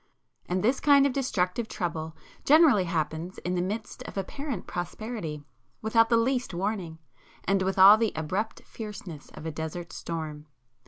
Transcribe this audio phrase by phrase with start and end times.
[0.47, 5.43] And this kind of destructive trouble generally happens in the midst of apparent prosperity,
[5.83, 6.97] without the least warning,
[7.43, 10.47] and with all the abrupt fierceness of a desert storm.